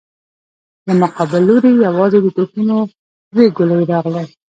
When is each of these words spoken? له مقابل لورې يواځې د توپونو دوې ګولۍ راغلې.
له 0.87 0.93
مقابل 1.01 1.41
لورې 1.47 1.71
يواځې 1.85 2.17
د 2.21 2.27
توپونو 2.37 2.75
دوې 3.33 3.45
ګولۍ 3.55 3.81
راغلې. 3.91 4.23